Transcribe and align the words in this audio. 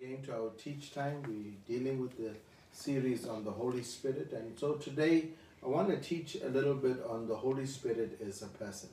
Again 0.00 0.22
to 0.26 0.32
our 0.32 0.50
teach 0.50 0.94
time, 0.94 1.22
we're 1.26 1.76
dealing 1.76 2.00
with 2.00 2.16
the 2.16 2.30
series 2.70 3.26
on 3.26 3.44
the 3.44 3.50
Holy 3.50 3.82
Spirit, 3.82 4.32
and 4.32 4.56
so 4.56 4.74
today 4.74 5.30
I 5.60 5.66
want 5.66 5.88
to 5.88 5.96
teach 5.96 6.36
a 6.36 6.48
little 6.48 6.74
bit 6.74 7.02
on 7.08 7.26
the 7.26 7.34
Holy 7.34 7.66
Spirit 7.66 8.20
as 8.24 8.42
a 8.42 8.46
person, 8.46 8.90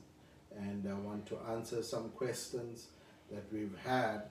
and 0.58 0.84
I 0.88 0.94
want 0.94 1.26
to 1.26 1.38
answer 1.50 1.84
some 1.84 2.08
questions 2.08 2.86
that 3.30 3.44
we've 3.52 3.76
had, 3.84 4.22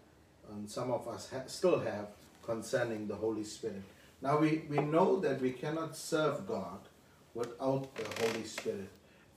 and 0.52 0.70
some 0.70 0.92
of 0.92 1.08
us 1.08 1.30
ha- 1.32 1.48
still 1.48 1.80
have 1.80 2.08
concerning 2.44 3.08
the 3.08 3.16
Holy 3.16 3.46
Spirit. 3.46 3.84
Now 4.22 4.38
we, 4.40 4.64
we 4.70 4.80
know 4.80 5.18
that 5.22 5.40
we 5.40 5.52
cannot 5.52 5.96
serve 5.96 6.46
God 6.46 6.80
without 7.34 7.96
the 7.96 8.26
Holy 8.26 8.44
Spirit, 8.44 8.90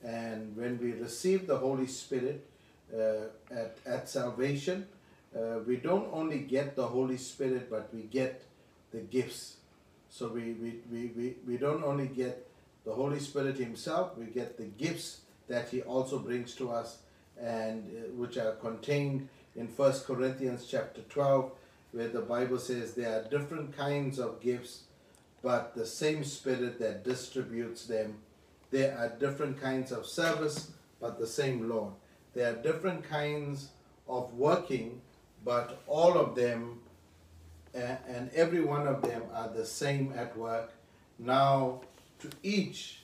and 0.03 0.57
when 0.57 0.77
we 0.77 0.91
receive 0.91 1.47
the 1.47 1.57
Holy 1.57 1.87
Spirit 1.87 2.45
uh, 2.93 3.27
at, 3.49 3.77
at 3.85 4.09
salvation, 4.09 4.87
uh, 5.35 5.59
we 5.65 5.77
don't 5.77 6.09
only 6.11 6.39
get 6.39 6.75
the 6.75 6.87
Holy 6.87 7.17
Spirit, 7.17 7.69
but 7.69 7.93
we 7.93 8.01
get 8.03 8.43
the 8.91 8.99
gifts. 8.99 9.57
So 10.09 10.27
we, 10.29 10.53
we, 10.53 10.79
we, 10.91 11.11
we, 11.15 11.35
we 11.45 11.57
don't 11.57 11.83
only 11.83 12.07
get 12.07 12.49
the 12.85 12.93
Holy 12.93 13.19
Spirit 13.19 13.57
Himself, 13.57 14.17
we 14.17 14.25
get 14.25 14.57
the 14.57 14.65
gifts 14.65 15.21
that 15.47 15.69
He 15.69 15.81
also 15.81 16.19
brings 16.19 16.55
to 16.55 16.71
us, 16.71 16.99
and 17.39 17.83
uh, 17.83 18.11
which 18.13 18.37
are 18.37 18.53
contained 18.53 19.29
in 19.55 19.67
First 19.67 20.05
Corinthians 20.05 20.65
chapter 20.69 21.01
12, 21.01 21.51
where 21.91 22.07
the 22.07 22.21
Bible 22.21 22.59
says 22.59 22.93
there 22.93 23.19
are 23.19 23.23
different 23.29 23.75
kinds 23.75 24.19
of 24.19 24.41
gifts, 24.41 24.83
but 25.41 25.75
the 25.75 25.85
same 25.85 26.23
Spirit 26.23 26.79
that 26.79 27.03
distributes 27.03 27.85
them. 27.85 28.15
There 28.71 28.97
are 28.97 29.09
different 29.09 29.59
kinds 29.59 29.91
of 29.91 30.05
service, 30.05 30.71
but 30.99 31.19
the 31.19 31.27
same 31.27 31.69
Lord. 31.69 31.93
There 32.33 32.51
are 32.51 32.55
different 32.55 33.03
kinds 33.03 33.69
of 34.07 34.33
working, 34.33 35.01
but 35.43 35.81
all 35.87 36.17
of 36.17 36.35
them 36.35 36.79
and 37.73 38.29
every 38.33 38.61
one 38.61 38.87
of 38.87 39.01
them 39.01 39.23
are 39.33 39.49
the 39.49 39.65
same 39.65 40.13
at 40.15 40.35
work. 40.37 40.71
Now, 41.17 41.81
to 42.19 42.29
each 42.43 43.01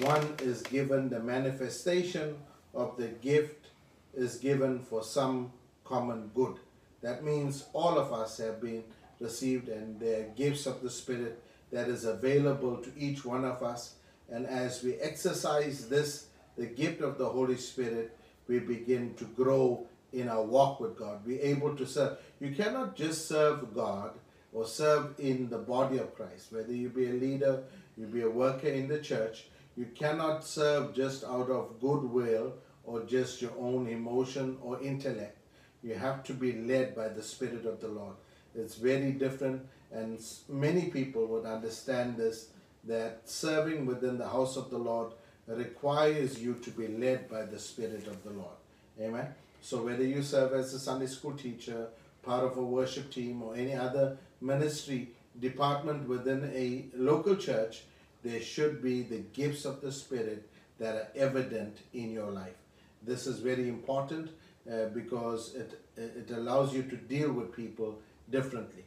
one 0.00 0.36
is 0.40 0.62
given 0.62 1.08
the 1.08 1.20
manifestation 1.20 2.36
of 2.74 2.96
the 2.96 3.08
gift 3.08 3.66
is 4.14 4.36
given 4.36 4.80
for 4.80 5.02
some 5.02 5.52
common 5.84 6.30
good. 6.34 6.56
That 7.02 7.24
means 7.24 7.64
all 7.72 7.98
of 7.98 8.12
us 8.12 8.38
have 8.38 8.60
been 8.60 8.84
received, 9.20 9.68
and 9.68 10.02
are 10.02 10.26
gifts 10.36 10.66
of 10.66 10.82
the 10.82 10.90
Spirit 10.90 11.42
that 11.70 11.88
is 11.88 12.04
available 12.04 12.76
to 12.76 12.90
each 12.96 13.24
one 13.24 13.44
of 13.44 13.62
us. 13.62 13.94
And 14.30 14.46
as 14.46 14.82
we 14.82 14.94
exercise 14.96 15.88
this, 15.88 16.26
the 16.56 16.66
gift 16.66 17.00
of 17.00 17.18
the 17.18 17.28
Holy 17.28 17.56
Spirit, 17.56 18.16
we 18.48 18.58
begin 18.58 19.14
to 19.14 19.24
grow 19.24 19.86
in 20.12 20.28
our 20.28 20.42
walk 20.42 20.80
with 20.80 20.96
God. 20.98 21.20
We're 21.24 21.40
able 21.40 21.74
to 21.76 21.86
serve. 21.86 22.18
You 22.40 22.54
cannot 22.54 22.96
just 22.96 23.28
serve 23.28 23.74
God 23.74 24.12
or 24.52 24.66
serve 24.66 25.14
in 25.18 25.48
the 25.48 25.58
body 25.58 25.98
of 25.98 26.14
Christ, 26.14 26.52
whether 26.52 26.72
you 26.72 26.90
be 26.90 27.06
a 27.06 27.12
leader, 27.12 27.62
you 27.96 28.06
be 28.06 28.22
a 28.22 28.30
worker 28.30 28.68
in 28.68 28.88
the 28.88 29.00
church. 29.00 29.46
You 29.76 29.86
cannot 29.94 30.44
serve 30.44 30.94
just 30.94 31.24
out 31.24 31.48
of 31.50 31.80
goodwill 31.80 32.54
or 32.84 33.02
just 33.02 33.40
your 33.40 33.52
own 33.58 33.88
emotion 33.88 34.58
or 34.62 34.82
intellect. 34.82 35.38
You 35.82 35.94
have 35.94 36.22
to 36.24 36.34
be 36.34 36.52
led 36.52 36.94
by 36.94 37.08
the 37.08 37.22
Spirit 37.22 37.64
of 37.64 37.80
the 37.80 37.88
Lord. 37.88 38.14
It's 38.54 38.74
very 38.74 39.12
different, 39.12 39.66
and 39.90 40.20
many 40.48 40.90
people 40.90 41.26
would 41.26 41.46
understand 41.46 42.16
this 42.16 42.48
that 42.84 43.22
serving 43.24 43.86
within 43.86 44.18
the 44.18 44.28
house 44.28 44.56
of 44.56 44.68
the 44.68 44.78
Lord 44.78 45.12
requires 45.46 46.40
you 46.42 46.54
to 46.54 46.70
be 46.70 46.88
led 46.88 47.28
by 47.28 47.44
the 47.44 47.58
Spirit 47.58 48.06
of 48.06 48.22
the 48.24 48.30
Lord. 48.30 48.56
Amen. 49.00 49.34
So 49.62 49.84
whether 49.84 50.04
you 50.04 50.22
serve 50.22 50.54
as 50.54 50.74
a 50.74 50.78
Sunday 50.78 51.06
school 51.06 51.34
teacher, 51.34 51.86
part 52.22 52.42
of 52.44 52.56
a 52.56 52.62
worship 52.62 53.12
team, 53.12 53.42
or 53.42 53.54
any 53.54 53.74
other 53.74 54.18
ministry 54.40 55.10
department 55.38 56.08
within 56.08 56.50
a 56.52 56.86
local 56.96 57.36
church, 57.36 57.84
there 58.24 58.40
should 58.40 58.82
be 58.82 59.02
the 59.02 59.18
gifts 59.32 59.64
of 59.64 59.80
the 59.80 59.92
Spirit 59.92 60.48
that 60.80 60.96
are 60.96 61.08
evident 61.14 61.78
in 61.94 62.10
your 62.10 62.30
life. 62.30 62.56
This 63.04 63.28
is 63.28 63.38
very 63.38 63.68
important 63.68 64.30
uh, 64.70 64.86
because 64.86 65.54
it, 65.54 65.80
it 65.96 66.30
allows 66.32 66.74
you 66.74 66.82
to 66.82 66.96
deal 66.96 67.32
with 67.32 67.54
people 67.54 68.00
differently. 68.30 68.84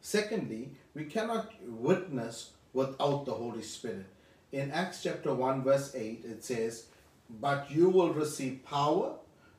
Secondly, 0.00 0.70
we 0.94 1.04
cannot 1.04 1.52
witness 1.62 2.52
without 2.72 3.26
the 3.26 3.32
Holy 3.32 3.62
Spirit. 3.62 4.06
In 4.50 4.70
Acts 4.70 5.02
chapter 5.02 5.34
1, 5.34 5.62
verse 5.62 5.94
8, 5.94 6.24
it 6.24 6.42
says, 6.42 6.86
But 7.28 7.70
you 7.70 7.90
will 7.90 8.14
receive 8.14 8.64
power 8.64 9.16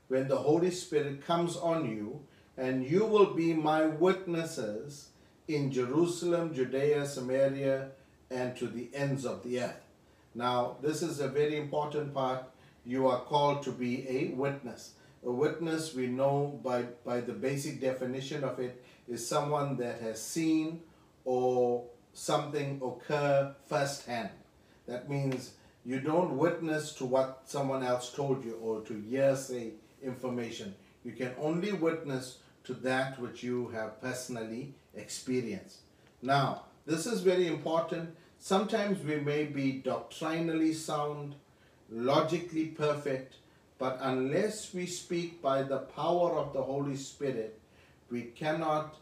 when 0.08 0.28
the 0.28 0.38
Holy 0.38 0.72
Spirit 0.72 1.26
comes 1.26 1.56
on 1.58 1.90
you, 1.90 2.22
and 2.58 2.86
you 2.86 3.06
will 3.06 3.34
be 3.34 3.54
my 3.54 3.86
witnesses 3.86 5.10
in 5.48 5.72
Jerusalem, 5.72 6.54
Judea, 6.54 7.06
Samaria, 7.06 7.90
and 8.30 8.56
to 8.58 8.68
the 8.68 8.90
ends 8.94 9.26
of 9.26 9.44
the 9.44 9.62
earth. 9.62 9.82
Now, 10.36 10.78
this 10.82 11.02
is 11.02 11.20
a 11.20 11.28
very 11.28 11.58
important 11.58 12.14
part. 12.14 12.44
You 12.86 13.08
are 13.08 13.22
called 13.22 13.64
to 13.64 13.72
be 13.72 14.08
a 14.08 14.36
witness. 14.36 14.94
A 15.26 15.32
witness, 15.32 15.94
we 15.94 16.08
know 16.08 16.60
by, 16.64 16.84
by 17.06 17.22
the 17.22 17.34
basic 17.34 17.80
definition 17.80 18.44
of 18.44 18.60
it, 18.60 18.84
is 19.08 19.28
someone 19.28 19.78
that 19.78 20.02
has 20.02 20.22
seen 20.22 20.82
or 21.24 21.86
something 22.14 22.82
occur 22.84 23.56
firsthand. 23.68 24.30
That 24.88 25.10
means 25.10 25.54
you 25.86 26.00
don't 26.00 26.38
witness 26.38 26.94
to 26.96 27.06
what 27.06 27.44
someone 27.46 27.84
else 27.84 28.12
told 28.12 28.44
you 28.44 28.56
or 28.62 28.82
to 28.82 28.94
hearsay 29.10 29.72
information. 30.04 30.76
You 31.04 31.14
can 31.14 31.34
only 31.40 31.72
witness 31.72 32.40
to 32.66 32.74
that 32.76 33.20
which 33.20 33.44
you 33.44 33.70
have 33.70 34.02
personally 34.02 34.74
experienced. 34.96 35.80
Now, 36.22 36.64
this 36.86 37.06
is 37.06 37.22
very 37.22 37.48
important. 37.48 38.16
Sometimes 38.40 39.04
we 39.04 39.18
may 39.18 39.46
be 39.46 39.74
doctrinally 39.74 40.74
sound, 40.74 41.36
logically 41.90 42.66
perfect, 42.68 43.36
but 43.78 43.98
unless 44.02 44.74
we 44.74 44.86
speak 44.86 45.42
by 45.42 45.64
the 45.64 45.80
power 45.80 46.38
of 46.38 46.54
the 46.54 46.62
Holy 46.62 46.96
Spirit, 46.96 47.60
we 48.10 48.24
cannot 48.24 48.96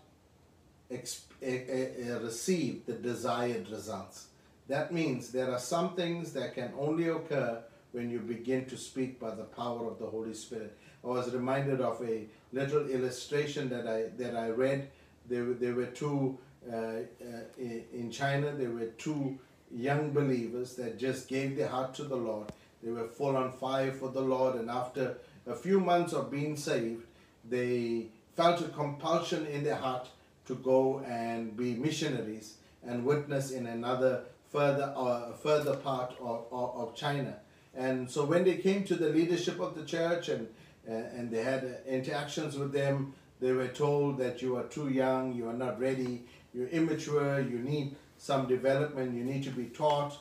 eh, 0.89 0.97
eh, 1.41 1.47
eh, 1.67 2.17
receive 2.21 2.85
the 2.85 2.93
desired 2.93 3.69
results. 3.69 4.27
That 4.67 4.93
means 4.93 5.31
there 5.31 5.51
are 5.51 5.59
some 5.59 5.95
things 5.95 6.33
that 6.33 6.55
can 6.55 6.71
only 6.79 7.09
occur 7.09 7.61
when 7.91 8.09
you 8.09 8.19
begin 8.19 8.65
to 8.65 8.77
speak 8.77 9.19
by 9.19 9.35
the 9.35 9.43
power 9.43 9.85
of 9.85 9.99
the 9.99 10.05
Holy 10.05 10.33
Spirit. 10.33 10.77
I 11.03 11.07
was 11.07 11.33
reminded 11.33 11.81
of 11.81 12.01
a 12.01 12.27
little 12.53 12.87
illustration 12.89 13.69
that 13.69 13.87
I 13.87 14.09
that 14.17 14.35
I 14.35 14.49
read. 14.49 14.89
There, 15.27 15.53
there 15.53 15.73
were 15.73 15.87
two 15.87 16.37
uh, 16.71 16.75
uh, 16.75 17.03
in 17.57 17.83
in 17.93 18.11
China. 18.11 18.51
There 18.51 18.71
were 18.71 18.91
two 18.97 19.39
young 19.73 20.11
believers 20.11 20.75
that 20.75 20.99
just 20.99 21.27
gave 21.27 21.55
their 21.55 21.69
heart 21.69 21.93
to 21.95 22.03
the 22.03 22.15
Lord. 22.15 22.51
They 22.83 22.91
were 22.91 23.07
full 23.07 23.37
on 23.37 23.51
fire 23.51 23.91
for 23.91 24.09
the 24.09 24.21
Lord, 24.21 24.55
and 24.55 24.69
after 24.69 25.17
a 25.47 25.55
few 25.55 25.79
months 25.79 26.13
of 26.13 26.29
being 26.29 26.55
saved, 26.55 27.05
they 27.49 28.07
felt 28.35 28.61
a 28.61 28.69
compulsion 28.69 29.45
in 29.47 29.63
their 29.63 29.75
heart 29.75 30.09
to 30.47 30.55
go 30.55 30.99
and 30.99 31.55
be 31.55 31.75
missionaries 31.75 32.57
and 32.83 33.05
witness 33.05 33.51
in 33.51 33.67
another 33.67 34.23
further 34.51 34.93
uh, 34.95 35.31
further 35.33 35.75
part 35.77 36.13
of, 36.19 36.45
of, 36.51 36.75
of 36.75 36.95
China. 36.95 37.37
And 37.73 38.09
so 38.09 38.25
when 38.25 38.43
they 38.43 38.57
came 38.57 38.83
to 38.85 38.95
the 38.95 39.09
leadership 39.09 39.59
of 39.59 39.75
the 39.75 39.85
church 39.85 40.27
and 40.29 40.47
and 40.87 41.31
they 41.31 41.43
had 41.43 41.63
uh, 41.63 41.89
interactions 41.89 42.57
with 42.57 42.71
them, 42.71 43.13
they 43.39 43.51
were 43.51 43.67
told 43.67 44.17
that 44.19 44.41
you 44.41 44.55
are 44.55 44.63
too 44.63 44.89
young, 44.89 45.33
you 45.33 45.47
are 45.47 45.53
not 45.53 45.79
ready, 45.79 46.23
you're 46.53 46.67
immature, 46.67 47.39
you 47.39 47.59
need 47.59 47.95
some 48.17 48.47
development, 48.47 49.15
you 49.15 49.23
need 49.23 49.43
to 49.43 49.49
be 49.49 49.65
taught 49.65 50.17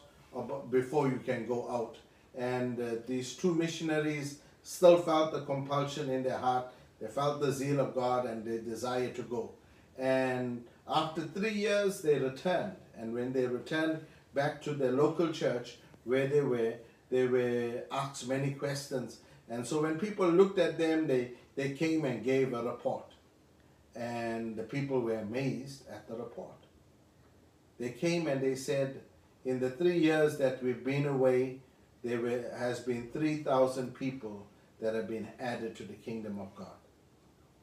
before 0.71 1.09
you 1.09 1.21
can 1.25 1.47
go 1.47 1.71
out. 1.71 1.97
And 2.37 2.81
uh, 2.81 3.01
these 3.07 3.35
two 3.35 3.55
missionaries 3.55 4.39
still 4.63 4.99
felt 5.03 5.33
the 5.33 5.43
compulsion 5.43 6.09
in 6.11 6.23
their 6.23 6.39
heart. 6.39 6.67
They 7.01 7.09
felt 7.09 7.41
the 7.41 7.53
zeal 7.53 7.81
of 7.81 7.95
God 7.95 8.27
and 8.27 8.45
the 8.45 8.59
desire 8.59 9.11
to 9.11 9.23
go. 9.23 9.51
And 9.99 10.65
after 10.89 11.23
three 11.23 11.53
years, 11.53 12.01
they 12.01 12.19
returned. 12.19 12.77
And 12.97 13.13
when 13.13 13.33
they 13.33 13.47
returned 13.47 14.01
back 14.35 14.63
to 14.63 14.73
their 14.73 14.93
local 14.93 15.33
church 15.33 15.79
where 16.05 16.27
they 16.27 16.41
were, 16.41 16.75
they 17.11 17.27
were 17.27 17.85
asked 17.91 18.29
many 18.29 18.53
questions. 18.53 19.19
And 19.51 19.67
so 19.67 19.83
when 19.83 19.99
people 19.99 20.29
looked 20.29 20.61
at 20.61 20.79
them, 20.79 21.09
they, 21.09 21.33
they 21.57 21.73
came 21.73 22.05
and 22.05 22.25
gave 22.25 22.55
a 22.55 22.63
report. 22.63 23.13
And 23.97 24.57
the 24.57 24.63
people 24.63 25.01
were 25.01 25.19
amazed 25.19 25.89
at 25.91 26.07
the 26.09 26.15
report. 26.15 26.55
They 27.79 27.91
came 27.91 28.29
and 28.29 28.41
they 28.41 28.55
said, 28.55 29.01
in 29.45 29.59
the 29.59 29.71
three 29.71 29.99
years 29.99 30.39
that 30.39 30.63
we've 30.63 30.85
been 30.85 31.07
away, 31.07 31.59
there 32.05 32.21
were, 32.21 32.45
has 32.57 32.81
been 32.81 33.09
3,000 33.13 33.95
people 33.95 34.47
that 34.81 34.95
have 34.95 35.09
been 35.09 35.29
added 35.41 35.77
to 35.77 35.83
the 35.83 35.95
kingdom 35.95 36.39
of 36.39 36.55
God. 36.55 36.69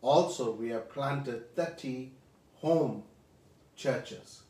Also, 0.01 0.51
we 0.51 0.69
have 0.69 0.90
planted 0.90 1.56
30 1.56 2.12
home 2.56 3.04
churches. 3.75 4.42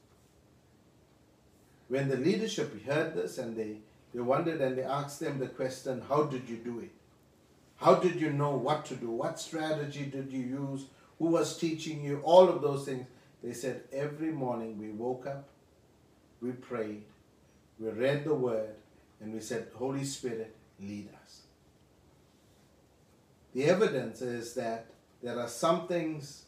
When 1.88 2.10
the 2.10 2.18
leadership 2.18 2.84
heard 2.86 3.14
this 3.14 3.38
and 3.38 3.56
they, 3.56 3.78
they 4.14 4.20
wondered 4.22 4.60
and 4.60 4.78
they 4.78 4.84
asked 4.84 5.20
them 5.20 5.40
the 5.40 5.48
question, 5.48 6.04
How 6.10 6.24
did 6.24 6.50
you 6.50 6.58
do 6.58 6.80
it? 6.80 6.92
How 7.78 7.96
did 7.96 8.20
you 8.20 8.32
know 8.32 8.56
what 8.56 8.86
to 8.86 8.96
do? 8.96 9.10
What 9.10 9.40
strategy 9.40 10.06
did 10.06 10.32
you 10.32 10.40
use? 10.40 10.86
who 11.20 11.26
was 11.26 11.58
teaching 11.58 12.04
you, 12.04 12.22
all 12.24 12.48
of 12.48 12.62
those 12.62 12.86
things. 12.86 13.06
They 13.44 13.54
said 13.54 13.84
every 13.92 14.32
morning 14.32 14.78
we 14.78 14.90
woke 14.90 15.28
up, 15.28 15.48
we 16.42 16.52
prayed, 16.52 17.04
we 17.80 17.90
read 17.90 18.24
the 18.24 18.34
word, 18.34 18.76
and 19.22 19.34
we 19.34 19.40
said, 19.40 19.68
Holy 19.76 20.04
Spirit, 20.04 20.56
lead 20.80 21.10
us. 21.24 21.42
The 23.54 23.66
evidence 23.66 24.22
is 24.22 24.54
that 24.56 24.88
there 25.24 25.40
are 25.40 25.48
some 25.48 25.88
things 25.88 26.44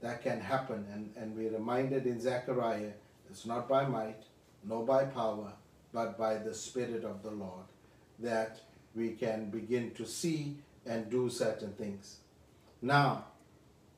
that 0.00 0.22
can 0.22 0.40
happen, 0.40 0.86
and, 0.92 1.12
and 1.16 1.36
we're 1.36 1.52
reminded 1.52 2.06
in 2.06 2.20
Zechariah, 2.20 2.92
it's 3.30 3.46
not 3.46 3.68
by 3.68 3.86
might, 3.86 4.24
nor 4.64 4.84
by 4.84 5.04
power, 5.04 5.52
but 5.92 6.18
by 6.18 6.36
the 6.36 6.54
Spirit 6.54 7.04
of 7.04 7.22
the 7.22 7.30
Lord, 7.30 7.66
that 8.18 8.60
we 8.94 9.10
can 9.10 9.50
begin 9.50 9.92
to 9.92 10.06
see 10.06 10.56
and 10.86 11.10
do 11.10 11.30
certain 11.30 11.72
things. 11.72 12.18
Now, 12.80 13.26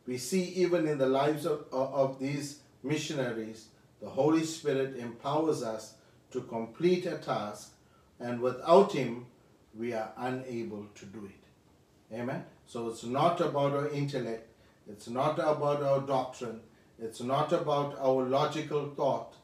we 0.07 0.19
see 0.19 0.45
even 0.57 0.87
in 0.87 0.99
the 0.99 1.07
lives 1.07 1.47
of, 1.47 1.65
of 1.73 2.19
these 2.19 2.61
missionaries, 2.83 3.69
the 4.01 4.11
Holy 4.11 4.45
Spirit 4.45 4.97
empowers 4.97 5.63
us 5.63 5.95
to 6.31 6.43
complete 6.43 7.07
a 7.07 7.17
task, 7.17 7.73
and 8.21 8.41
without 8.41 8.93
Him, 8.93 9.27
we 9.75 9.93
are 9.93 10.13
unable 10.17 10.87
to 10.95 11.07
do 11.07 11.25
it. 11.25 12.15
Amen? 12.15 12.45
So 12.67 12.89
it's 12.89 13.05
not 13.05 13.41
about 13.41 13.73
our 13.73 13.89
intellect, 13.89 14.49
it's 14.89 15.09
not 15.09 15.39
about 15.39 15.83
our 15.83 16.01
doctrine, 16.01 16.61
it's 16.99 17.21
not 17.21 17.53
about 17.53 17.99
our 17.99 18.25
logical 18.25 18.91
thought, 18.95 19.35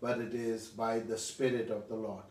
but 0.00 0.18
it 0.18 0.34
is 0.34 0.66
by 0.66 0.98
the 1.00 1.18
Spirit 1.18 1.70
of 1.70 1.88
the 1.88 1.94
Lord. 1.94 2.22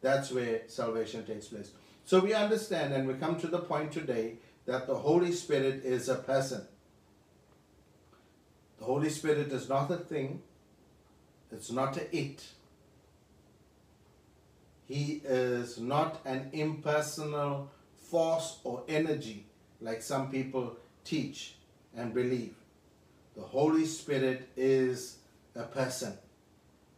That's 0.00 0.30
where 0.30 0.62
salvation 0.68 1.24
takes 1.24 1.46
place. 1.46 1.70
So 2.04 2.20
we 2.20 2.34
understand 2.34 2.92
and 2.92 3.06
we 3.06 3.14
come 3.14 3.38
to 3.40 3.46
the 3.46 3.60
point 3.60 3.92
today 3.92 4.34
that 4.66 4.86
the 4.86 4.94
Holy 4.94 5.32
Spirit 5.32 5.84
is 5.84 6.08
a 6.08 6.16
person. 6.16 6.66
The 8.78 8.84
Holy 8.84 9.10
Spirit 9.10 9.52
is 9.52 9.68
not 9.68 9.90
a 9.90 9.96
thing, 9.96 10.42
it's 11.50 11.70
not 11.70 11.96
a 11.96 12.16
it. 12.16 12.44
He 14.86 15.22
is 15.24 15.78
not 15.78 16.20
an 16.24 16.50
impersonal 16.52 17.70
force 17.96 18.58
or 18.64 18.82
energy 18.88 19.46
like 19.80 20.02
some 20.02 20.30
people 20.30 20.76
teach 21.04 21.54
and 21.96 22.12
believe. 22.12 22.54
The 23.36 23.42
Holy 23.42 23.86
Spirit 23.86 24.48
is 24.56 25.18
a 25.54 25.62
person. 25.62 26.18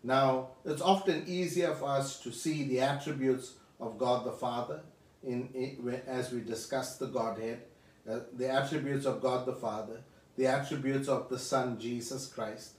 Now, 0.02 0.48
it's 0.64 0.82
often 0.82 1.24
easier 1.26 1.74
for 1.74 1.88
us 1.88 2.18
to 2.20 2.32
see 2.32 2.64
the 2.64 2.80
attributes 2.80 3.52
of 3.78 3.98
God 3.98 4.24
the 4.24 4.32
Father 4.32 4.80
in, 5.26 5.48
in 5.54 6.00
as 6.06 6.32
we 6.32 6.40
discuss 6.40 6.96
the 6.96 7.06
Godhead, 7.06 7.62
uh, 8.08 8.20
the 8.36 8.50
attributes 8.50 9.06
of 9.06 9.20
God 9.20 9.46
the 9.46 9.54
Father, 9.54 10.00
the 10.36 10.46
attributes 10.46 11.08
of 11.08 11.28
the 11.28 11.38
Son 11.38 11.78
Jesus 11.78 12.26
Christ. 12.26 12.72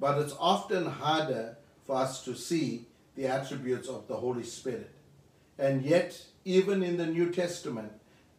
But 0.00 0.18
it's 0.18 0.34
often 0.38 0.86
harder 0.86 1.56
for 1.86 1.96
us 1.96 2.24
to 2.24 2.34
see 2.34 2.86
the 3.14 3.26
attributes 3.26 3.88
of 3.88 4.08
the 4.08 4.16
Holy 4.16 4.42
Spirit. 4.42 4.90
And 5.58 5.82
yet, 5.82 6.20
even 6.44 6.82
in 6.82 6.96
the 6.96 7.06
New 7.06 7.30
Testament, 7.30 7.92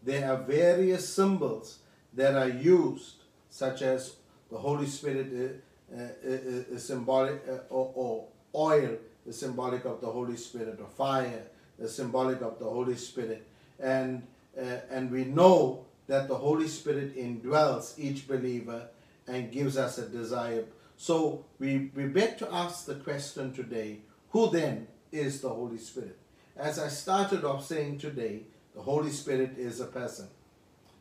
there 0.04 0.32
are 0.32 0.38
various 0.38 1.08
symbols 1.08 1.80
that 2.14 2.36
are 2.36 2.50
used, 2.50 3.24
such 3.50 3.82
as 3.82 4.16
the 4.52 4.58
Holy 4.58 4.86
Spirit 4.86 5.62
uh, 5.94 5.98
uh, 5.98 6.04
uh 6.04 6.76
is 6.76 6.84
symbolic, 6.84 7.42
uh, 7.50 7.60
or, 7.70 7.92
or 7.96 8.28
oil 8.54 8.98
is 9.26 9.40
symbolic 9.40 9.86
of 9.86 10.02
the 10.02 10.08
Holy 10.08 10.38
Spirit, 10.38 10.80
or 10.80 10.88
fire 10.88 11.44
symbolic 11.88 12.42
of 12.42 12.60
the 12.60 12.66
Holy 12.66 12.96
Spirit. 12.96 13.46
And, 13.80 14.24
uh, 14.58 14.78
and 14.90 15.12
we 15.12 15.26
know 15.26 15.86
that 16.08 16.28
the 16.28 16.36
Holy 16.36 16.68
Spirit 16.68 17.16
indwells 17.18 17.98
each 17.98 18.28
believer 18.28 18.88
and 19.28 19.52
gives 19.52 19.78
us 19.78 19.98
a 19.98 20.08
desire. 20.08 20.66
So 20.98 21.46
we, 21.60 21.92
we 21.96 22.06
beg 22.06 22.38
to 22.40 22.54
ask 22.54 22.86
the 22.86 22.96
question 22.96 23.54
today 23.54 24.00
who 24.30 24.52
then 24.52 24.88
is 25.12 25.42
the 25.42 25.50
Holy 25.50 25.78
Spirit? 25.78 26.18
As 26.58 26.80
I 26.80 26.90
started 26.90 27.44
off 27.44 27.66
saying 27.66 28.00
today, 28.00 28.42
the 28.74 28.82
Holy 28.82 29.12
Spirit 29.12 29.58
is 29.58 29.80
a 29.80 29.86
person. 29.86 30.28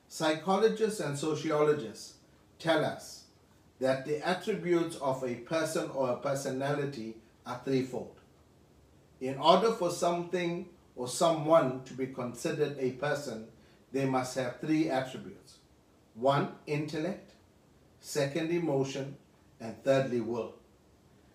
Psychologists 0.09 1.01
and 1.01 1.19
sociologists 1.19 2.15
tell 2.59 2.85
us 2.85 3.25
that 3.81 4.07
the 4.07 4.27
attributes 4.27 4.97
of 4.97 5.25
a 5.25 5.35
person 5.35 5.91
or 5.95 6.11
a 6.11 6.17
personality 6.17 7.17
are 7.45 7.61
threefold. 7.65 8.15
In 9.25 9.39
order 9.39 9.71
for 9.73 9.91
something 9.91 10.67
or 10.95 11.09
someone 11.09 11.83
to 11.85 11.95
be 11.95 12.09
considered 12.09 12.77
a 12.79 12.91
person, 12.91 13.47
they 13.91 14.05
must 14.05 14.35
have 14.35 14.61
three 14.61 14.91
attributes. 14.91 15.55
One, 16.15 16.49
intellect, 16.67 17.31
second, 18.01 18.51
emotion, 18.51 19.17
and 19.59 19.83
thirdly, 19.83 20.21
will. 20.21 20.57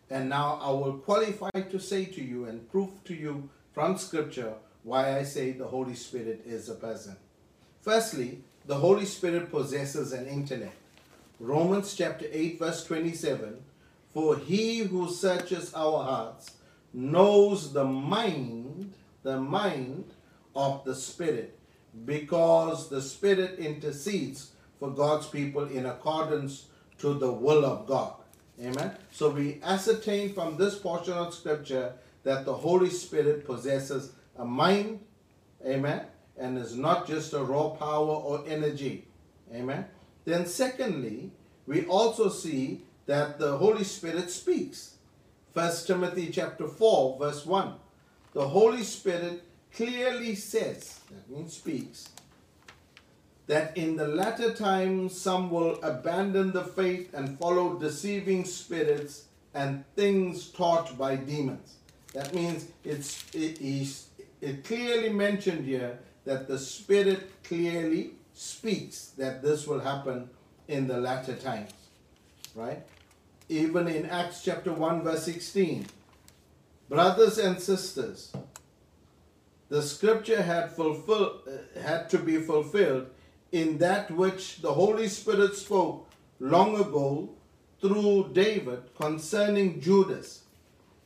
And 0.08 0.30
now 0.30 0.60
I 0.62 0.70
will 0.70 1.00
qualify 1.00 1.50
to 1.50 1.80
say 1.80 2.06
to 2.06 2.24
you 2.24 2.46
and 2.46 2.70
prove 2.70 3.04
to 3.06 3.16
you 3.16 3.50
from 3.74 3.98
Scripture 3.98 4.54
why 4.84 5.18
I 5.18 5.24
say 5.24 5.54
the 5.54 5.66
Holy 5.66 5.96
Spirit 5.96 6.44
is 6.46 6.70
a 6.70 6.76
person. 6.76 7.16
Firstly, 7.82 8.44
the 8.68 8.76
Holy 8.76 9.06
Spirit 9.06 9.50
possesses 9.50 10.14
an 10.14 10.28
intellect. 10.28 10.78
Romans 11.40 11.96
chapter 11.96 12.28
8, 12.32 12.60
verse 12.60 12.84
27 12.84 13.64
For 14.14 14.38
he 14.38 14.82
who 14.82 15.10
searches 15.10 15.74
our 15.74 16.04
hearts 16.04 16.52
knows 16.94 17.74
the 17.74 17.86
mind 17.86 18.94
the 19.24 19.40
mind 19.40 20.14
of 20.56 20.84
the 20.86 20.96
Spirit 20.96 21.58
because 22.06 22.90
the 22.90 23.02
Spirit 23.02 23.60
intercedes 23.60 24.52
for 24.80 24.92
God's 24.92 25.28
people 25.28 25.66
in 25.66 25.86
accordance 25.86 26.68
to 27.00 27.14
the 27.14 27.32
will 27.32 27.66
of 27.66 27.88
God. 27.88 28.14
Amen. 28.62 28.92
So 29.12 29.30
we 29.30 29.60
ascertain 29.64 30.34
from 30.34 30.58
this 30.58 30.78
portion 30.78 31.14
of 31.14 31.34
Scripture 31.34 31.94
that 32.24 32.46
the 32.46 32.54
Holy 32.54 32.90
Spirit 32.90 33.46
possesses 33.46 34.12
a 34.38 34.46
mind, 34.46 35.00
amen, 35.66 36.06
and 36.38 36.58
is 36.58 36.76
not 36.76 37.08
just 37.08 37.34
a 37.34 37.44
raw 37.44 37.70
power 37.70 38.08
or 38.08 38.44
energy. 38.48 39.08
Amen. 39.54 39.86
Then, 40.26 40.46
secondly, 40.46 41.32
we 41.66 41.86
also 41.86 42.30
see 42.30 42.84
that 43.06 43.40
the 43.40 43.58
Holy 43.58 43.84
Spirit 43.84 44.30
speaks. 44.30 44.96
First 45.60 45.88
Timothy 45.88 46.30
chapter 46.32 46.70
4, 46.70 47.20
verse 47.20 47.46
1 47.46 47.74
the 48.32 48.48
Holy 48.48 48.82
Spirit 48.82 49.44
clearly 49.76 50.34
says, 50.34 51.02
that 51.12 51.30
means 51.30 51.58
speaks, 51.58 52.08
that 53.48 53.76
in 53.76 53.98
the 53.98 54.08
latter 54.08 54.54
times 54.54 55.20
some 55.20 55.52
will 55.52 55.78
abandon 55.84 56.54
the 56.54 56.64
faith 56.64 57.14
and 57.14 57.38
follow 57.38 57.78
deceiving 57.78 58.46
spirits 58.46 59.26
and 59.54 59.84
things 59.98 60.48
taught 60.48 60.98
by 60.98 61.18
demons. 61.18 61.76
That 62.14 62.34
means 62.34 62.68
it's 62.86 63.26
it 63.34 63.60
is 63.60 64.08
it 64.40 64.64
clearly 64.64 65.10
mentioned 65.10 65.66
here 65.66 66.00
that 66.24 66.48
the 66.48 66.58
Spirit 66.58 67.44
clearly 67.44 68.12
speaks 68.34 69.08
that 69.18 69.44
this 69.44 69.68
will 69.68 69.82
happen 69.82 70.30
in 70.70 70.88
the 70.88 70.98
latter 70.98 71.36
times. 71.36 71.74
Right? 72.56 72.82
Even 73.50 73.88
in 73.88 74.06
Acts 74.06 74.44
chapter 74.44 74.72
1, 74.72 75.04
verse 75.04 75.24
16, 75.24 75.88
Brothers 76.88 77.38
and 77.38 77.60
sisters, 77.60 78.32
the 79.70 79.82
scripture 79.82 80.42
had 80.42 80.72
fulfilled 80.72 81.42
uh, 81.48 81.80
had 81.80 82.10
to 82.10 82.18
be 82.18 82.38
fulfilled 82.38 83.08
in 83.52 83.78
that 83.78 84.10
which 84.10 84.62
the 84.62 84.74
Holy 84.74 85.08
Spirit 85.08 85.56
spoke 85.56 86.10
long 86.40 86.80
ago 86.80 87.30
through 87.80 88.32
David 88.34 88.82
concerning 89.00 89.80
Judas, 89.80 90.44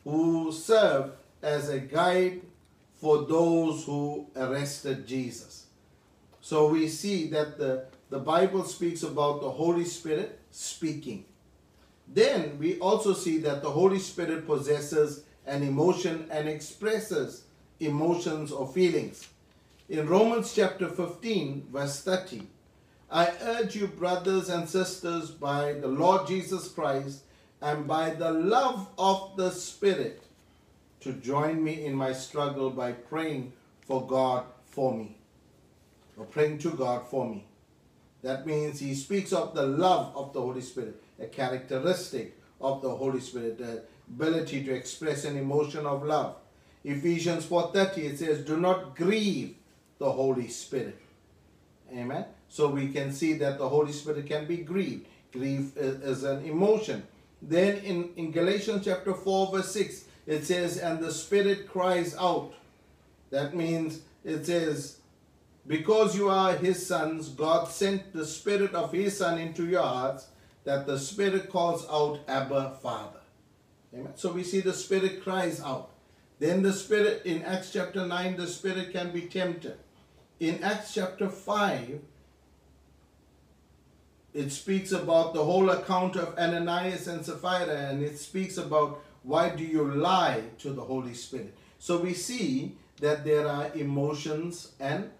who 0.05 0.51
served 0.51 1.13
as 1.41 1.69
a 1.69 1.79
guide 1.79 2.41
for 2.95 3.25
those 3.25 3.83
who 3.83 4.27
arrested 4.35 5.05
Jesus. 5.05 5.65
So 6.39 6.69
we 6.69 6.87
see 6.87 7.27
that 7.29 7.57
the, 7.57 7.85
the 8.09 8.19
Bible 8.19 8.63
speaks 8.63 9.03
about 9.03 9.41
the 9.41 9.49
Holy 9.49 9.85
Spirit 9.85 10.39
speaking. 10.51 11.25
Then 12.07 12.57
we 12.59 12.79
also 12.79 13.13
see 13.13 13.37
that 13.39 13.61
the 13.61 13.71
Holy 13.71 13.99
Spirit 13.99 14.45
possesses 14.45 15.23
an 15.45 15.63
emotion 15.63 16.27
and 16.31 16.47
expresses 16.47 17.43
emotions 17.79 18.51
or 18.51 18.67
feelings. 18.67 19.27
In 19.89 20.07
Romans 20.07 20.53
chapter 20.55 20.87
15, 20.87 21.67
verse 21.71 22.01
30, 22.01 22.43
I 23.11 23.31
urge 23.41 23.75
you, 23.75 23.87
brothers 23.87 24.49
and 24.49 24.67
sisters, 24.67 25.29
by 25.29 25.73
the 25.73 25.87
Lord 25.87 26.27
Jesus 26.27 26.67
Christ 26.69 27.23
and 27.61 27.87
by 27.87 28.11
the 28.11 28.31
love 28.31 28.87
of 28.97 29.35
the 29.37 29.51
Spirit, 29.51 30.23
to 31.01 31.13
join 31.13 31.63
me 31.63 31.85
in 31.85 31.93
my 31.93 32.13
struggle 32.13 32.69
by 32.69 32.93
praying 32.93 33.53
for 33.85 34.07
God 34.07 34.45
for 34.65 34.97
me, 34.97 35.17
or 36.17 36.25
praying 36.25 36.59
to 36.59 36.71
God 36.71 37.07
for 37.07 37.29
me. 37.29 37.45
That 38.21 38.47
means 38.47 38.79
he 38.79 38.95
speaks 38.95 39.33
of 39.33 39.53
the 39.53 39.65
love 39.65 40.15
of 40.15 40.31
the 40.31 40.41
Holy 40.41 40.61
Spirit, 40.61 41.02
a 41.19 41.25
characteristic 41.25 42.37
of 42.59 42.81
the 42.81 42.89
Holy 42.89 43.19
Spirit, 43.19 43.57
the 43.57 43.83
ability 44.09 44.63
to 44.63 44.73
express 44.73 45.25
an 45.25 45.37
emotion 45.37 45.85
of 45.85 46.03
love. 46.03 46.35
Ephesians 46.83 47.45
4:30 47.45 47.97
it 47.97 48.19
says 48.19 48.45
do 48.45 48.57
not 48.57 48.95
grieve 48.95 49.55
the 49.99 50.11
Holy 50.11 50.47
Spirit. 50.47 50.99
Amen. 51.91 52.25
So 52.49 52.67
we 52.67 52.89
can 52.89 53.11
see 53.11 53.33
that 53.33 53.57
the 53.57 53.69
Holy 53.69 53.91
Spirit 53.91 54.27
can 54.27 54.45
be 54.45 54.57
grieved. 54.57 55.07
Grief 55.31 55.75
is, 55.77 56.23
an 56.23 56.45
emotion. 56.45 57.03
Then 57.41 57.77
in, 57.77 58.09
in 58.15 58.31
Galatians 58.31 58.85
chapter 58.85 59.13
4, 59.13 59.51
verse 59.51 59.71
6, 59.71 60.05
it 60.27 60.45
says, 60.45 60.77
And 60.77 60.99
the 60.99 61.11
Spirit 61.11 61.67
cries 61.67 62.15
out. 62.15 62.53
That 63.31 63.55
means 63.55 64.01
it 64.23 64.45
says, 64.45 64.97
Because 65.65 66.15
you 66.15 66.29
are 66.29 66.55
His 66.55 66.85
sons, 66.85 67.29
God 67.29 67.67
sent 67.67 68.13
the 68.13 68.25
Spirit 68.25 68.75
of 68.75 68.91
His 68.91 69.17
Son 69.17 69.39
into 69.39 69.65
your 69.65 69.81
hearts, 69.81 70.27
that 70.63 70.85
the 70.87 70.97
Spirit 70.97 71.49
calls 71.49 71.85
out, 71.89 72.19
Abba, 72.27 72.77
Father. 72.81 73.19
Amen. 73.93 74.13
So 74.15 74.31
we 74.31 74.43
see 74.43 74.61
the 74.61 74.73
Spirit 74.73 75.23
cries 75.23 75.61
out. 75.61 75.91
Then 76.39 76.63
the 76.63 76.73
Spirit, 76.73 77.21
in 77.25 77.43
Acts 77.43 77.71
chapter 77.71 78.05
9, 78.05 78.37
the 78.37 78.47
Spirit 78.47 78.91
can 78.91 79.11
be 79.11 79.21
tempted. 79.21 79.77
In 80.39 80.63
Acts 80.63 80.93
chapter 80.93 81.29
5, 81.29 82.01
it 84.33 84.51
speaks 84.51 84.91
about 84.91 85.33
the 85.33 85.43
whole 85.43 85.69
account 85.69 86.15
of 86.15 86.37
Ananias 86.37 87.07
and 87.07 87.23
Sapphira, 87.23 87.89
and 87.89 88.01
it 88.01 88.17
speaks 88.17 88.57
about 88.57 89.01
why 89.21 89.49
do 89.49 89.63
you 89.63 89.83
lie 89.85 90.43
to 90.59 90.71
the 90.71 90.81
Holy 90.81 91.13
Spirit. 91.13 91.55
So 91.77 91.97
we 91.99 92.13
see 92.13 92.77
that 92.99 93.23
there 93.23 93.47
are 93.47 93.71
emotions 93.75 94.71
and 94.79 95.11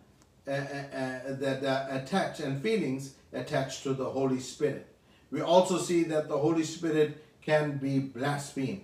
uh, 0.47 0.51
uh, 0.51 0.55
uh, 0.55 1.19
that 1.35 1.63
are 1.63 1.97
attached 1.97 2.39
and 2.41 2.61
feelings 2.61 3.13
attached 3.31 3.83
to 3.83 3.93
the 3.93 4.05
Holy 4.05 4.39
Spirit. 4.39 4.92
We 5.33 5.41
also 5.41 5.79
see 5.79 6.03
that 6.03 6.27
the 6.27 6.37
Holy 6.37 6.63
Spirit 6.63 7.17
can 7.41 7.79
be 7.79 7.97
blasphemed. 7.97 8.83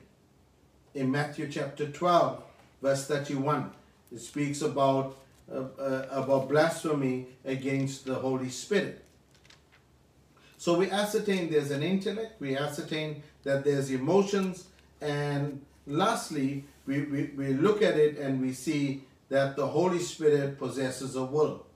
In 0.95 1.11
Matthew 1.11 1.47
chapter 1.47 1.87
12, 1.87 2.41
verse 2.81 3.05
31, 3.05 3.69
it 4.11 4.19
speaks 4.19 4.63
about 4.63 5.15
uh, 5.51 5.65
uh, 5.79 6.07
about 6.09 6.49
blasphemy 6.49 7.27
against 7.45 8.05
the 8.05 8.15
Holy 8.15 8.49
Spirit. 8.49 9.05
So 10.57 10.75
we 10.75 10.89
ascertain 10.89 11.51
there's 11.51 11.69
an 11.69 11.83
intellect, 11.83 12.41
we 12.41 12.57
ascertain 12.57 13.21
that 13.43 13.63
there's 13.63 13.91
emotions, 13.91 14.65
and 15.01 15.61
lastly, 15.85 16.65
we, 16.87 17.03
we, 17.03 17.23
we 17.37 17.53
look 17.53 17.83
at 17.83 17.95
it 17.95 18.17
and 18.17 18.41
we 18.41 18.53
see 18.53 19.03
that 19.29 19.55
the 19.55 19.67
Holy 19.67 19.99
Spirit 19.99 20.57
possesses 20.57 21.15
a 21.15 21.23
will. 21.23 21.67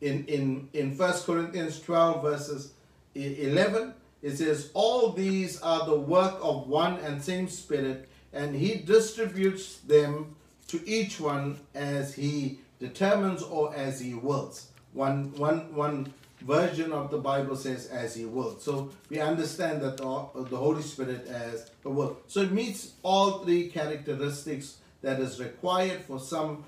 In, 0.00 0.24
in, 0.26 0.68
in 0.72 0.98
1 0.98 1.12
Corinthians 1.20 1.80
12, 1.80 2.22
verses 2.22 2.72
11, 3.14 3.94
it 4.22 4.36
says, 4.36 4.70
All 4.74 5.12
these 5.12 5.60
are 5.60 5.86
the 5.86 5.98
work 5.98 6.38
of 6.42 6.68
one 6.68 6.98
and 7.00 7.22
same 7.22 7.48
Spirit, 7.48 8.08
and 8.32 8.54
He 8.54 8.76
distributes 8.76 9.78
them 9.78 10.36
to 10.68 10.88
each 10.88 11.20
one 11.20 11.58
as 11.74 12.14
He 12.14 12.60
determines 12.78 13.42
or 13.42 13.74
as 13.74 14.00
He 14.00 14.14
wills. 14.14 14.68
One, 14.92 15.34
one, 15.36 15.74
one 15.74 16.12
version 16.40 16.92
of 16.92 17.10
the 17.10 17.18
Bible 17.18 17.56
says 17.56 17.86
as 17.88 18.14
he 18.14 18.24
wills. 18.24 18.62
So 18.62 18.90
we 19.08 19.20
understand 19.20 19.82
that 19.82 19.96
the, 19.96 20.28
the 20.48 20.56
Holy 20.56 20.82
Spirit 20.82 21.26
as 21.26 21.70
a 21.84 21.90
will. 21.90 22.18
So 22.28 22.42
it 22.42 22.52
meets 22.52 22.92
all 23.02 23.44
three 23.44 23.68
characteristics 23.68 24.78
that 25.02 25.20
is 25.20 25.40
required 25.40 26.02
for 26.02 26.18
some 26.18 26.64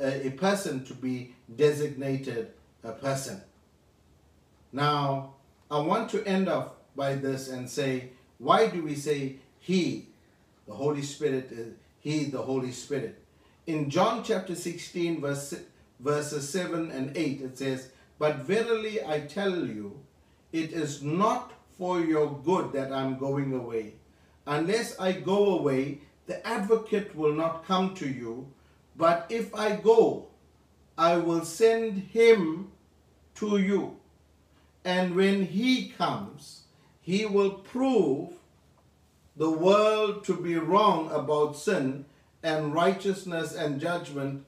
uh, 0.00 0.04
a 0.04 0.30
person 0.30 0.84
to 0.84 0.94
be 0.94 1.34
designated 1.56 2.52
a 2.84 2.92
person. 2.92 3.40
Now, 4.72 5.34
I 5.70 5.80
want 5.80 6.10
to 6.10 6.24
end 6.26 6.48
off 6.48 6.72
by 6.98 7.14
this 7.14 7.48
and 7.48 7.70
say, 7.70 8.10
why 8.38 8.66
do 8.66 8.82
we 8.82 8.94
say 8.94 9.36
he, 9.60 10.08
the 10.66 10.74
Holy 10.74 11.02
Spirit, 11.02 11.48
uh, 11.52 11.62
he, 12.00 12.24
the 12.24 12.42
Holy 12.42 12.72
Spirit? 12.72 13.22
In 13.66 13.88
John 13.88 14.22
chapter 14.24 14.54
16, 14.54 15.20
verse, 15.20 15.54
verses 16.00 16.48
7 16.50 16.90
and 16.90 17.16
8, 17.16 17.40
it 17.40 17.56
says, 17.56 17.88
but 18.18 18.36
verily 18.36 19.02
I 19.02 19.20
tell 19.20 19.64
you, 19.64 20.00
it 20.52 20.72
is 20.72 21.02
not 21.02 21.52
for 21.78 22.00
your 22.00 22.40
good 22.44 22.72
that 22.72 22.92
I'm 22.92 23.16
going 23.16 23.54
away. 23.54 23.94
Unless 24.46 24.98
I 24.98 25.12
go 25.12 25.58
away, 25.58 26.00
the 26.26 26.44
advocate 26.46 27.14
will 27.14 27.34
not 27.34 27.64
come 27.64 27.94
to 27.96 28.08
you. 28.08 28.48
But 28.96 29.26
if 29.28 29.54
I 29.54 29.76
go, 29.76 30.26
I 30.96 31.16
will 31.16 31.44
send 31.44 31.98
him 32.12 32.72
to 33.36 33.58
you. 33.58 33.96
And 34.84 35.14
when 35.14 35.44
he 35.44 35.90
comes, 35.90 36.62
he 37.08 37.24
will 37.24 37.52
prove 37.52 38.34
the 39.34 39.50
world 39.50 40.22
to 40.22 40.36
be 40.36 40.56
wrong 40.56 41.10
about 41.10 41.56
sin 41.56 42.04
and 42.42 42.74
righteousness 42.74 43.54
and 43.54 43.80
judgment. 43.80 44.44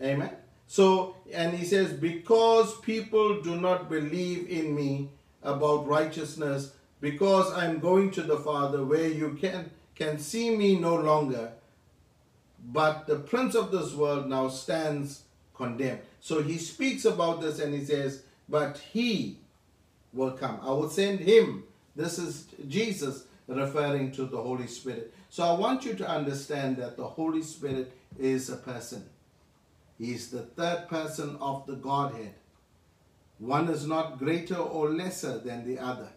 Amen. 0.00 0.30
So, 0.68 1.16
and 1.32 1.58
he 1.58 1.64
says, 1.64 1.92
because 1.92 2.78
people 2.78 3.42
do 3.42 3.60
not 3.60 3.90
believe 3.90 4.48
in 4.48 4.72
me 4.72 5.08
about 5.42 5.88
righteousness, 5.88 6.74
because 7.00 7.52
I'm 7.52 7.80
going 7.80 8.12
to 8.12 8.22
the 8.22 8.38
Father 8.38 8.84
where 8.84 9.08
you 9.08 9.36
can, 9.40 9.72
can 9.96 10.20
see 10.20 10.56
me 10.56 10.78
no 10.78 10.94
longer, 10.94 11.54
but 12.64 13.08
the 13.08 13.16
prince 13.16 13.56
of 13.56 13.72
this 13.72 13.94
world 13.94 14.28
now 14.28 14.46
stands 14.46 15.24
condemned. 15.54 16.02
So 16.20 16.40
he 16.40 16.58
speaks 16.58 17.04
about 17.04 17.40
this 17.40 17.58
and 17.58 17.74
he 17.74 17.84
says, 17.84 18.22
but 18.48 18.78
he 18.92 19.38
will 20.12 20.30
come. 20.30 20.60
I 20.62 20.70
will 20.70 20.88
send 20.88 21.18
him. 21.18 21.64
This 21.96 22.18
is 22.18 22.46
Jesus 22.68 23.24
referring 23.48 24.12
to 24.12 24.26
the 24.26 24.36
Holy 24.36 24.66
Spirit. 24.66 25.14
So 25.30 25.44
I 25.44 25.58
want 25.58 25.84
you 25.84 25.94
to 25.94 26.08
understand 26.08 26.76
that 26.76 26.96
the 26.96 27.06
Holy 27.06 27.42
Spirit 27.42 27.92
is 28.18 28.50
a 28.50 28.56
person. 28.56 29.08
He 29.98 30.12
is 30.12 30.30
the 30.30 30.42
third 30.42 30.88
person 30.88 31.36
of 31.40 31.66
the 31.66 31.76
Godhead. 31.76 32.34
One 33.38 33.68
is 33.68 33.86
not 33.86 34.18
greater 34.18 34.56
or 34.56 34.90
lesser 34.90 35.38
than 35.38 35.66
the 35.66 35.78
other. 35.78 36.10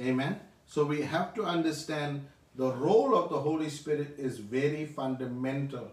Amen. 0.00 0.40
So 0.66 0.84
we 0.84 1.02
have 1.02 1.34
to 1.34 1.44
understand 1.44 2.26
the 2.56 2.72
role 2.72 3.16
of 3.16 3.30
the 3.30 3.40
Holy 3.40 3.68
Spirit 3.68 4.14
is 4.18 4.38
very 4.38 4.86
fundamental 4.86 5.90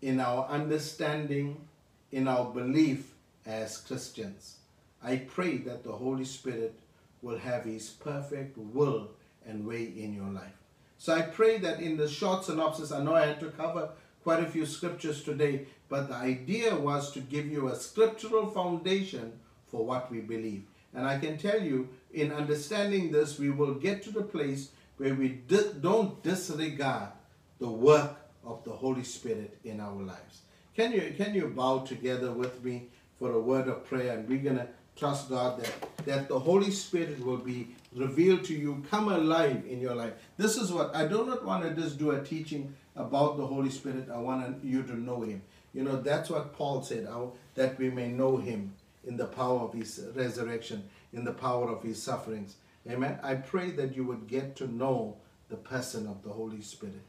in 0.00 0.20
our 0.20 0.46
understanding, 0.48 1.66
in 2.12 2.28
our 2.28 2.46
belief 2.46 3.12
as 3.46 3.78
Christians. 3.78 4.56
I 5.02 5.16
pray 5.16 5.58
that 5.58 5.84
the 5.84 5.92
Holy 5.92 6.24
Spirit 6.24 6.78
will 7.22 7.38
have 7.38 7.64
His 7.64 7.88
perfect 7.88 8.56
will 8.56 9.10
and 9.46 9.66
way 9.66 9.84
in 9.84 10.14
your 10.14 10.28
life. 10.28 10.52
So 10.98 11.14
I 11.14 11.22
pray 11.22 11.58
that 11.58 11.80
in 11.80 11.96
the 11.96 12.08
short 12.08 12.44
synopsis, 12.44 12.92
I 12.92 13.02
know 13.02 13.14
I 13.14 13.26
had 13.26 13.40
to 13.40 13.50
cover 13.50 13.90
quite 14.22 14.42
a 14.42 14.46
few 14.46 14.66
scriptures 14.66 15.22
today, 15.22 15.66
but 15.88 16.08
the 16.08 16.14
idea 16.14 16.74
was 16.74 17.12
to 17.12 17.20
give 17.20 17.46
you 17.46 17.68
a 17.68 17.76
scriptural 17.76 18.50
foundation 18.50 19.32
for 19.66 19.84
what 19.86 20.10
we 20.10 20.20
believe. 20.20 20.64
And 20.94 21.06
I 21.06 21.18
can 21.18 21.38
tell 21.38 21.62
you, 21.62 21.88
in 22.12 22.32
understanding 22.32 23.12
this, 23.12 23.38
we 23.38 23.50
will 23.50 23.74
get 23.74 24.02
to 24.02 24.10
the 24.10 24.22
place 24.22 24.70
where 24.96 25.14
we 25.14 25.28
di- 25.28 25.72
don't 25.80 26.22
disregard 26.22 27.10
the 27.58 27.70
work 27.70 28.16
of 28.44 28.64
the 28.64 28.72
Holy 28.72 29.04
Spirit 29.04 29.58
in 29.64 29.80
our 29.80 30.02
lives. 30.02 30.42
Can 30.74 30.92
you, 30.92 31.14
can 31.16 31.34
you 31.34 31.48
bow 31.48 31.80
together 31.80 32.32
with 32.32 32.64
me 32.64 32.88
for 33.18 33.32
a 33.32 33.40
word 33.40 33.68
of 33.68 33.84
prayer? 33.84 34.16
And 34.16 34.28
we're 34.28 34.38
going 34.38 34.56
to 34.56 34.68
trust 34.98 35.28
God 35.28 35.62
that, 35.62 36.04
that 36.04 36.28
the 36.28 36.38
Holy 36.38 36.70
Spirit 36.70 37.24
will 37.24 37.38
be 37.38 37.68
revealed 37.94 38.44
to 38.44 38.54
you, 38.54 38.84
come 38.90 39.08
alive 39.08 39.64
in 39.68 39.80
your 39.80 39.94
life. 39.94 40.12
This 40.36 40.56
is 40.56 40.72
what 40.72 40.94
I 40.94 41.06
do 41.06 41.24
not 41.24 41.44
want 41.44 41.64
to 41.64 41.80
just 41.80 41.98
do 41.98 42.10
a 42.10 42.22
teaching 42.22 42.74
about 42.96 43.36
the 43.36 43.46
Holy 43.46 43.70
Spirit. 43.70 44.08
I 44.12 44.18
want 44.18 44.64
you 44.64 44.82
to 44.82 44.98
know 44.98 45.22
Him. 45.22 45.42
You 45.74 45.84
know, 45.84 46.00
that's 46.00 46.30
what 46.30 46.54
Paul 46.54 46.82
said, 46.82 47.06
that 47.54 47.78
we 47.78 47.90
may 47.90 48.08
know 48.08 48.36
him 48.36 48.74
in 49.04 49.16
the 49.16 49.26
power 49.26 49.60
of 49.60 49.74
his 49.74 50.04
resurrection, 50.14 50.88
in 51.12 51.24
the 51.24 51.32
power 51.32 51.70
of 51.70 51.82
his 51.82 52.02
sufferings. 52.02 52.56
Amen. 52.88 53.18
I 53.22 53.34
pray 53.34 53.70
that 53.72 53.94
you 53.94 54.04
would 54.04 54.26
get 54.26 54.56
to 54.56 54.66
know 54.66 55.16
the 55.48 55.56
person 55.56 56.06
of 56.06 56.22
the 56.22 56.30
Holy 56.30 56.62
Spirit, 56.62 57.02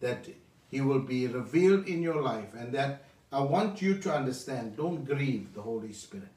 that 0.00 0.26
he 0.70 0.80
will 0.80 1.00
be 1.00 1.26
revealed 1.26 1.86
in 1.86 2.02
your 2.02 2.20
life, 2.20 2.52
and 2.54 2.72
that 2.74 3.04
I 3.32 3.40
want 3.40 3.80
you 3.80 3.98
to 3.98 4.12
understand 4.12 4.76
don't 4.76 5.04
grieve 5.04 5.54
the 5.54 5.62
Holy 5.62 5.92
Spirit. 5.92 6.28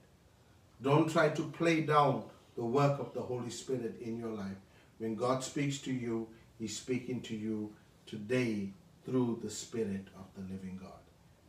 Don't 0.83 1.09
try 1.09 1.29
to 1.29 1.43
play 1.43 1.81
down 1.81 2.25
the 2.55 2.63
work 2.63 2.99
of 2.99 3.13
the 3.13 3.21
Holy 3.21 3.49
Spirit 3.49 3.95
in 4.01 4.17
your 4.17 4.31
life. 4.31 4.57
When 4.97 5.15
God 5.15 5.43
speaks 5.43 5.79
to 5.79 5.93
you, 5.93 6.27
He's 6.59 6.77
speaking 6.77 7.21
to 7.21 7.35
you 7.35 7.73
today 8.05 8.69
through 9.05 9.39
the 9.41 9.49
Spirit 9.49 10.07
of 10.19 10.25
the 10.35 10.41
living 10.53 10.79
God. 10.81 10.91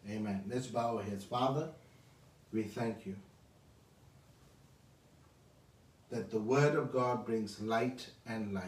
Amen. 0.09 0.45
Let's 0.49 0.69
bow 0.69 0.97
our 0.97 1.03
heads. 1.03 1.25
Father, 1.25 1.69
we 2.53 2.63
thank 2.63 3.07
you 3.07 3.17
that 6.11 6.31
the 6.31 6.39
Word 6.39 6.77
of 6.77 6.93
God 6.93 7.27
brings 7.27 7.61
light 7.61 8.09
and 8.27 8.55
life. 8.55 8.65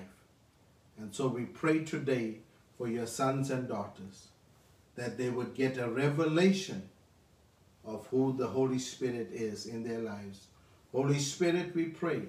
And 0.99 1.15
so 1.15 1.29
we 1.29 1.45
pray 1.45 1.85
today 1.85 2.39
for 2.77 2.89
your 2.89 3.07
sons 3.07 3.51
and 3.51 3.69
daughters 3.69 4.29
that 4.97 5.17
they 5.17 5.31
would 5.31 5.55
get 5.55 5.79
a 5.79 5.89
revelation 5.89 6.89
of 7.85 8.07
who 8.09 8.35
the 8.37 8.49
Holy 8.49 8.81
Spirit 8.81 9.29
is 9.33 9.67
in 9.67 9.85
their 9.85 10.01
lives. 10.01 10.49
Holy 10.97 11.19
Spirit, 11.19 11.75
we 11.75 11.85
pray. 11.85 12.23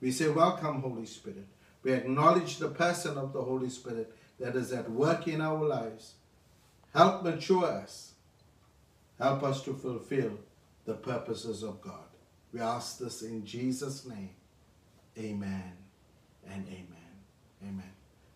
We 0.00 0.12
say, 0.12 0.28
Welcome, 0.28 0.82
Holy 0.82 1.06
Spirit. 1.06 1.46
We 1.82 1.92
acknowledge 1.92 2.58
the 2.58 2.68
person 2.68 3.16
of 3.16 3.32
the 3.32 3.42
Holy 3.42 3.70
Spirit 3.70 4.14
that 4.38 4.56
is 4.56 4.72
at 4.72 4.90
work 4.90 5.26
in 5.26 5.40
our 5.40 5.64
lives. 5.64 6.14
Help 6.92 7.22
mature 7.22 7.64
us 7.64 8.14
Help 9.18 9.42
us 9.42 9.62
to 9.62 9.74
fulfill 9.74 10.38
the 10.84 10.94
purposes 10.94 11.62
of 11.62 11.80
God. 11.80 12.04
We 12.52 12.60
ask 12.60 12.98
this 12.98 13.22
in 13.22 13.44
Jesus' 13.44 14.04
name. 14.04 14.30
Amen 15.18 15.72
and 16.46 16.66
amen. 16.66 16.88
Amen. 17.62 17.92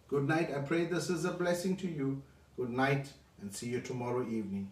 Good 0.09 0.27
night. 0.27 0.51
I 0.57 0.61
pray 0.61 0.85
this 0.85 1.11
is 1.11 1.25
a 1.25 1.33
blessing 1.33 1.77
to 1.79 1.89
you. 1.89 2.23
Good 2.57 2.71
night 2.71 3.13
and 3.41 3.55
see 3.55 3.69
you 3.69 3.81
tomorrow 3.81 4.23
evening. 4.23 4.71